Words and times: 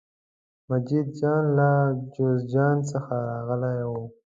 مجید 0.69 1.07
جان 1.19 1.43
له 1.57 1.69
جوزجان 2.13 2.77
څخه 2.91 3.15
راغلی 3.29 3.79
و. 3.89 3.91